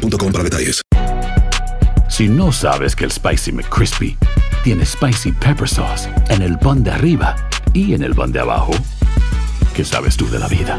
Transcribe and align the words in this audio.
para 0.00 0.44
detalles. 0.44 0.80
Si 2.08 2.28
no 2.28 2.52
sabes 2.52 2.96
que 2.96 3.04
el 3.04 3.12
Spicy 3.12 3.52
McCrispy 3.52 4.16
tiene 4.64 4.84
Spicy 4.84 5.32
Pepper 5.32 5.68
Sauce 5.68 6.08
en 6.28 6.42
el 6.42 6.58
pan 6.58 6.82
de 6.82 6.90
arriba 6.90 7.36
y 7.72 7.94
en 7.94 8.02
el 8.02 8.14
pan 8.14 8.32
de 8.32 8.40
abajo, 8.40 8.72
¿qué 9.74 9.84
sabes 9.84 10.16
tú 10.16 10.28
de 10.28 10.38
la 10.38 10.48
vida? 10.48 10.78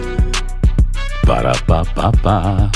Para, 1.26 1.54
pa, 1.66 1.84
pa, 1.84 2.12
pa. 2.12 2.72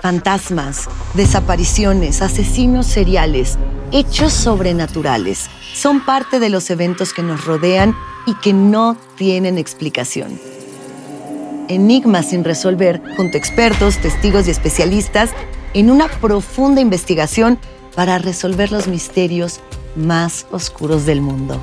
Fantasmas, 0.00 0.88
desapariciones, 1.14 2.22
asesinos 2.22 2.86
seriales, 2.86 3.58
hechos 3.92 4.32
sobrenaturales 4.32 5.48
son 5.74 6.04
parte 6.04 6.40
de 6.40 6.50
los 6.50 6.70
eventos 6.70 7.12
que 7.12 7.22
nos 7.22 7.44
rodean 7.44 7.94
y 8.26 8.34
que 8.34 8.52
no 8.52 8.96
tienen 9.16 9.58
explicación. 9.58 10.38
Enigmas 11.68 12.30
sin 12.30 12.44
resolver, 12.44 13.02
junto 13.16 13.36
a 13.36 13.38
expertos, 13.38 13.98
testigos 13.98 14.48
y 14.48 14.50
especialistas, 14.50 15.30
en 15.74 15.90
una 15.90 16.08
profunda 16.08 16.80
investigación 16.80 17.58
para 17.94 18.18
resolver 18.18 18.72
los 18.72 18.88
misterios 18.88 19.60
más 19.94 20.46
oscuros 20.50 21.04
del 21.04 21.20
mundo. 21.20 21.60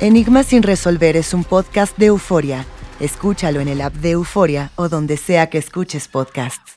Enigmas 0.00 0.46
sin 0.46 0.62
resolver 0.62 1.16
es 1.16 1.34
un 1.34 1.42
podcast 1.42 1.96
de 1.98 2.06
euforia. 2.06 2.64
Escúchalo 3.00 3.60
en 3.60 3.68
el 3.68 3.80
app 3.80 3.94
de 3.94 4.12
Euforia 4.12 4.70
o 4.76 4.88
donde 4.88 5.16
sea 5.16 5.50
que 5.50 5.58
escuches 5.58 6.08
podcasts. 6.08 6.76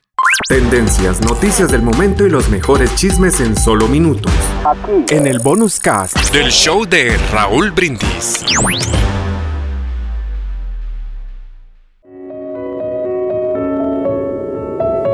Tendencias, 0.50 1.22
noticias 1.22 1.72
del 1.72 1.81
momento 1.81 2.26
y 2.26 2.30
los 2.30 2.50
mejores 2.50 2.94
chismes 2.95 3.39
en 3.39 3.55
solo 3.55 3.88
minutos. 3.88 4.33
Aquí. 4.66 5.16
En 5.16 5.28
el 5.28 5.39
bonus 5.39 5.80
cast 5.80 6.33
del 6.33 6.50
show 6.50 6.86
de 6.86 7.16
Raúl 7.31 7.72
Brindis. 7.72 8.44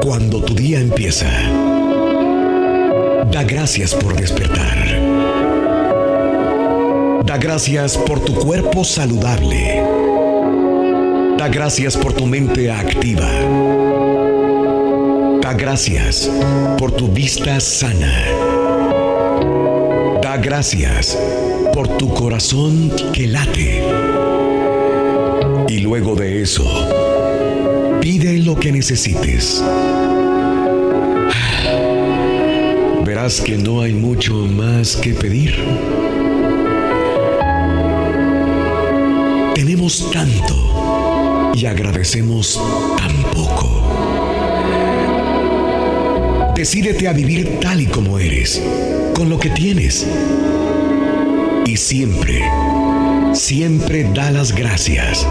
Cuando 0.06 0.40
tu 0.40 0.54
día 0.54 0.80
empieza, 0.80 1.26
da 3.32 3.44
gracias 3.44 3.96
por 3.96 4.16
despertar. 4.16 5.02
Da 7.26 7.38
gracias 7.40 7.98
por 7.98 8.20
tu 8.20 8.36
cuerpo 8.36 8.84
saludable. 8.84 9.82
Da 11.40 11.48
gracias 11.48 11.98
por 11.98 12.14
tu 12.14 12.28
mente 12.28 12.72
activa. 12.72 13.28
Da 15.42 15.54
gracias 15.54 16.30
por 16.78 16.92
tu 16.92 17.08
vista 17.08 17.60
sana. 17.60 18.26
Da 20.22 20.38
gracias 20.38 21.18
por 21.74 21.88
tu 21.98 22.14
corazón 22.14 22.92
que 23.12 23.26
late. 23.26 23.84
Y 25.68 25.80
luego 25.80 26.14
de 26.14 26.44
eso, 26.44 26.64
pide 28.06 28.38
lo 28.38 28.56
que 28.56 28.72
necesites. 28.72 29.64
Verás 33.04 33.42
que 33.42 33.58
no 33.58 33.82
hay 33.82 33.94
mucho 33.94 34.36
más 34.46 34.96
que 34.96 35.16
pedir. 35.16 35.56
Tenemos 39.56 40.12
tanto 40.12 41.52
y 41.56 41.66
agradecemos 41.66 42.62
tan 42.96 43.24
poco. 43.34 43.72
Decídete 46.56 47.08
a 47.08 47.14
vivir 47.14 47.60
tal 47.60 47.82
y 47.82 47.88
como 47.88 48.20
eres, 48.20 48.62
con 49.16 49.30
lo 49.30 49.40
que 49.40 49.50
tienes. 49.50 50.06
Y 51.66 51.76
siempre, 51.76 52.44
siempre 53.34 54.08
da 54.14 54.30
las 54.30 54.54
gracias 54.54 55.26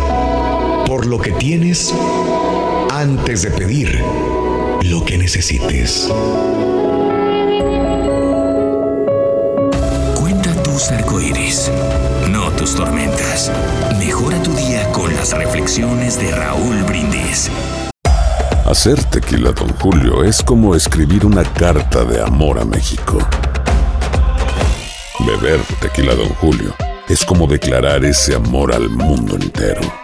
por 0.87 1.06
lo 1.06 1.21
que 1.21 1.32
tienes 1.32 1.94
antes 2.97 3.43
de 3.43 3.50
pedir 3.50 4.00
lo 4.82 5.05
que 5.05 5.19
necesites. 5.19 6.09
Cuenta 10.15 10.55
tus 10.62 10.93
arcoíris, 10.93 11.72
no 12.31 12.53
tus 12.53 12.77
tormentas. 12.77 13.50
Mejora 13.99 14.41
tu 14.44 14.53
día 14.54 14.88
con 14.93 15.12
las 15.16 15.37
reflexiones 15.37 16.21
de 16.21 16.31
Raúl 16.31 16.84
Brindis. 16.84 17.50
Hacer 18.65 19.03
tequila, 19.04 19.50
Don 19.50 19.71
Julio, 19.81 20.22
es 20.22 20.41
como 20.41 20.77
escribir 20.77 21.27
una 21.27 21.43
carta 21.43 22.04
de 22.04 22.22
amor 22.22 22.60
a 22.60 22.65
México. 22.65 23.19
Beber 25.19 25.60
tequila, 25.81 26.15
Don 26.15 26.28
Julio, 26.34 26.72
es 27.09 27.25
como 27.25 27.49
declarar 27.49 28.04
ese 28.04 28.37
amor 28.37 28.72
al 28.72 28.88
mundo 28.88 29.34
entero. 29.34 30.03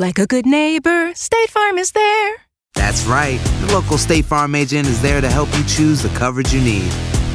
Like 0.00 0.20
a 0.20 0.26
good 0.28 0.46
neighbor, 0.46 1.12
State 1.16 1.50
Farm 1.50 1.76
is 1.76 1.90
there. 1.90 2.36
That's 2.76 3.04
right. 3.06 3.40
The 3.66 3.72
local 3.72 3.98
State 3.98 4.26
Farm 4.26 4.54
agent 4.54 4.86
is 4.86 5.02
there 5.02 5.20
to 5.20 5.28
help 5.28 5.48
you 5.58 5.64
choose 5.64 6.04
the 6.04 6.08
coverage 6.10 6.54
you 6.54 6.60
need. 6.60 6.88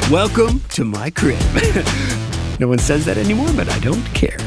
Welcome 0.10 0.62
to 0.70 0.86
my 0.86 1.10
crib. 1.10 1.42
no 2.62 2.70
one 2.70 2.78
says 2.80 3.04
that 3.04 3.18
anymore, 3.18 3.50
but 3.54 3.68
I 3.68 3.78
don't 3.80 4.06
care. 4.16 4.38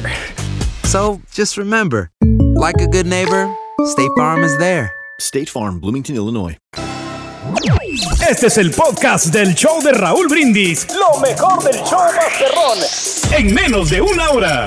So 0.84 1.20
just 1.30 1.58
remember, 1.58 2.10
like 2.54 2.80
a 2.80 2.86
good 2.86 3.04
neighbor, 3.04 3.54
State 3.84 4.12
Farm 4.16 4.44
is 4.44 4.56
there. 4.56 4.94
State 5.20 5.50
Farm, 5.50 5.78
Bloomington, 5.78 6.16
Illinois. 6.16 6.56
Este 8.26 8.44
es 8.44 8.56
el 8.56 8.70
podcast 8.70 9.26
del 9.26 9.54
show 9.54 9.82
de 9.82 9.92
Raúl 9.92 10.26
Brindis. 10.28 10.86
Lo 10.88 11.20
mejor 11.20 11.62
del 11.62 11.84
show 11.84 12.00
Masterrón. 12.14 12.78
En 13.38 13.54
menos 13.54 13.90
de 13.90 14.00
una 14.00 14.30
hora. 14.30 14.66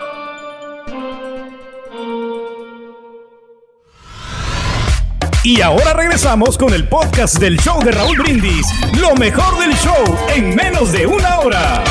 Y 5.43 5.59
ahora 5.61 5.93
regresamos 5.93 6.55
con 6.55 6.71
el 6.71 6.87
podcast 6.87 7.39
del 7.39 7.57
show 7.57 7.83
de 7.83 7.91
Raúl 7.91 8.15
Brindis. 8.19 8.67
Lo 8.99 9.15
mejor 9.15 9.59
del 9.59 9.73
show 9.73 9.95
en 10.35 10.55
menos 10.55 10.91
de 10.91 11.07
una 11.07 11.39
hora. 11.39 11.83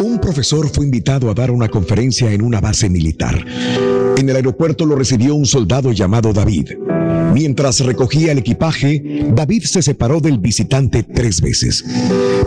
Un 0.00 0.20
profesor 0.20 0.68
fue 0.68 0.84
invitado 0.84 1.28
a 1.28 1.34
dar 1.34 1.50
una 1.50 1.68
conferencia 1.68 2.30
en 2.30 2.40
una 2.40 2.60
base 2.60 2.88
militar. 2.88 3.44
En 4.16 4.28
el 4.28 4.36
aeropuerto 4.36 4.86
lo 4.86 4.94
recibió 4.94 5.34
un 5.34 5.44
soldado 5.44 5.90
llamado 5.90 6.32
David. 6.32 6.70
Mientras 7.34 7.80
recogía 7.80 8.30
el 8.30 8.38
equipaje, 8.38 9.26
David 9.34 9.64
se 9.64 9.82
separó 9.82 10.20
del 10.20 10.38
visitante 10.38 11.02
tres 11.02 11.40
veces. 11.40 11.84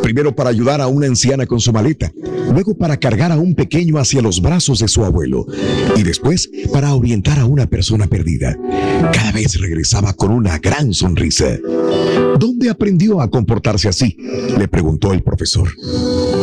Primero 0.02 0.34
para 0.34 0.50
ayudar 0.50 0.80
a 0.80 0.88
una 0.88 1.08
anciana 1.08 1.46
con 1.46 1.60
su 1.60 1.74
maleta, 1.74 2.14
luego 2.54 2.74
para 2.74 2.96
cargar 2.96 3.34
a 3.34 3.38
un 3.38 3.54
pequeño 3.54 3.98
hacia 3.98 4.22
los 4.22 4.42
brazos 4.42 4.80
de 4.80 4.88
su 4.88 5.04
abuelo 5.04 5.46
y 5.98 6.04
después 6.04 6.50
para 6.72 6.96
orientar 6.96 7.38
a 7.38 7.46
una 7.46 7.66
persona 7.66 8.08
perdida. 8.08 8.58
Cada 9.12 9.34
vez 9.34 9.60
regresaba 9.60 10.14
con 10.14 10.32
una 10.32 10.58
gran 10.60 10.94
sonrisa. 10.94 11.58
¿Dónde 12.40 12.70
aprendió 12.70 13.20
a 13.20 13.30
comportarse 13.30 13.90
así? 13.90 14.16
Le 14.58 14.70
preguntó 14.70 15.12
el 15.12 15.22
profesor. 15.22 15.70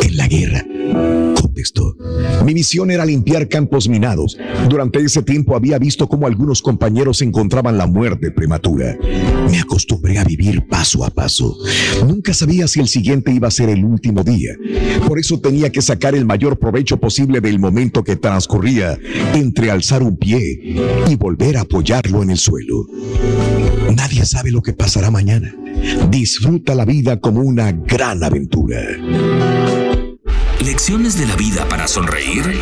En 0.03 0.17
la 0.19 0.29
guerra 0.29 1.34
contestó. 1.45 1.95
Mi 2.45 2.55
misión 2.55 2.91
era 2.91 3.05
limpiar 3.05 3.49
campos 3.49 3.87
minados. 3.87 4.39
Durante 4.69 5.01
ese 5.01 5.23
tiempo 5.23 5.55
había 5.55 5.79
visto 5.79 6.09
cómo 6.09 6.27
algunos 6.27 6.63
compañeros 6.63 7.21
encontraban 7.21 7.77
la 7.77 7.87
muerte 7.87 8.31
prematura. 8.31 8.97
Me 9.51 9.61
acostumbré 9.61 10.19
a 10.19 10.25
vivir 10.25 10.67
paso 10.67 11.05
a 11.05 11.11
paso. 11.11 11.55
Nunca 12.07 12.33
sabía 12.33 12.67
si 12.67 12.81
el 12.81 12.89
siguiente 12.89 13.31
iba 13.31 13.49
a 13.49 13.51
ser 13.51 13.69
el 13.69 13.85
último 13.85 14.25
día. 14.25 14.55
Por 15.07 15.19
eso 15.19 15.39
tenía 15.39 15.71
que 15.71 15.83
sacar 15.83 16.15
el 16.15 16.25
mayor 16.25 16.59
provecho 16.59 16.99
posible 16.99 17.43
del 17.43 17.59
momento 17.59 18.03
que 18.03 18.17
transcurría 18.17 18.99
entre 19.35 19.71
alzar 19.71 20.03
un 20.03 20.17
pie 20.17 20.77
y 21.09 21.17
volver 21.17 21.59
a 21.59 21.63
apoyarlo 21.63 22.23
en 22.23 22.31
el 22.31 22.39
suelo. 22.39 22.87
Nadie 23.95 24.25
sabe 24.25 24.51
lo 24.51 24.63
que 24.63 24.73
pasará 24.73 25.11
mañana. 25.11 25.55
Disfruta 26.09 26.75
la 26.75 26.87
vida 26.87 27.21
como 27.21 27.43
una 27.43 27.71
gran 27.73 28.25
aventura. 28.25 28.81
Lecciones 30.65 31.19
de 31.19 31.27
la 31.27 31.37
vida 31.37 31.69
para 31.69 31.87
sonreír 31.87 32.59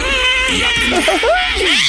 y 0.50 0.62
aprender. 0.62 1.04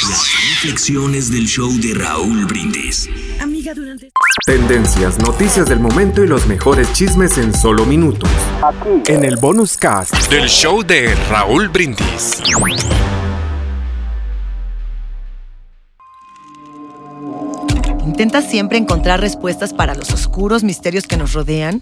Las 0.07 0.31
reflexiones 0.51 1.31
del 1.31 1.47
show 1.47 1.71
de 1.79 1.95
Raúl 1.95 2.45
Brindis. 2.45 3.09
Amiga, 3.41 3.73
durante... 3.73 4.11
Tendencias, 4.45 5.17
noticias 5.17 5.67
del 5.67 5.79
momento 5.79 6.23
y 6.23 6.27
los 6.27 6.45
mejores 6.45 6.93
chismes 6.93 7.39
en 7.39 7.51
solo 7.51 7.85
minutos. 7.87 8.29
Aquí. 8.61 9.11
En 9.11 9.25
el 9.25 9.37
bonus 9.37 9.75
cast 9.75 10.13
del 10.29 10.47
show 10.49 10.83
de 10.83 11.15
Raúl 11.31 11.69
Brindis. 11.69 12.43
¿Intentas 18.05 18.47
siempre 18.47 18.77
encontrar 18.77 19.19
respuestas 19.19 19.73
para 19.73 19.95
los 19.95 20.11
oscuros 20.11 20.63
misterios 20.63 21.07
que 21.07 21.17
nos 21.17 21.33
rodean? 21.33 21.81